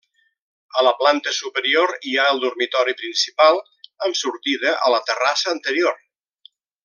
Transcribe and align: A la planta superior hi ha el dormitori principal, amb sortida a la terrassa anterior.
A 0.79 0.81
la 0.85 0.91
planta 1.01 1.33
superior 1.39 1.93
hi 2.11 2.15
ha 2.21 2.25
el 2.37 2.41
dormitori 2.45 2.97
principal, 3.03 3.61
amb 4.09 4.19
sortida 4.23 4.75
a 4.89 4.91
la 4.97 5.03
terrassa 5.11 5.55
anterior. 5.57 6.03